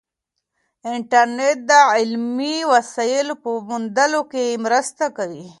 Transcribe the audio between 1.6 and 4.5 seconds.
د علمي وسایلو په موندلو کې